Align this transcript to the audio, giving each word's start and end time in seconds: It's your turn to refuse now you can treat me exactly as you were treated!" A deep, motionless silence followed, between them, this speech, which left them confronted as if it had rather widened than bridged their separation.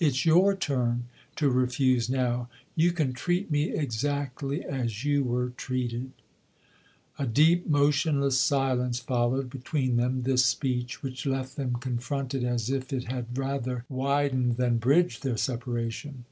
It's 0.00 0.26
your 0.26 0.56
turn 0.56 1.04
to 1.36 1.48
refuse 1.48 2.10
now 2.10 2.48
you 2.74 2.90
can 2.90 3.12
treat 3.12 3.52
me 3.52 3.70
exactly 3.70 4.64
as 4.64 5.04
you 5.04 5.22
were 5.22 5.50
treated!" 5.50 6.10
A 7.20 7.24
deep, 7.24 7.68
motionless 7.68 8.36
silence 8.36 8.98
followed, 8.98 9.48
between 9.48 9.96
them, 9.96 10.22
this 10.24 10.44
speech, 10.44 11.04
which 11.04 11.24
left 11.24 11.54
them 11.54 11.74
confronted 11.76 12.42
as 12.42 12.68
if 12.68 12.92
it 12.92 13.04
had 13.12 13.38
rather 13.38 13.84
widened 13.88 14.56
than 14.56 14.78
bridged 14.78 15.22
their 15.22 15.36
separation. 15.36 16.24